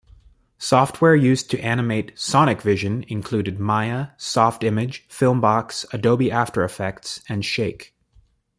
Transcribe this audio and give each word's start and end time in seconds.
Software 0.57 1.15
used 1.15 1.51
to 1.51 1.59
animate 1.59 2.15
"SonicVision" 2.15 3.05
included 3.07 3.59
Maya, 3.59 4.07
SoftImage, 4.17 5.01
FilmBox, 5.09 5.85
Adobe 5.93 6.31
After 6.31 6.63
Effects, 6.63 7.21
and 7.29 7.45
Shake. 7.45 7.93